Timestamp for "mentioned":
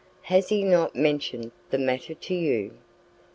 0.95-1.51